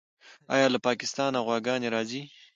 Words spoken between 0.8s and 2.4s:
پاکستانه غواګانې راځي؟